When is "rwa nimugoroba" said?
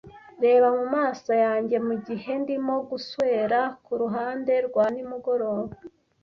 4.67-5.73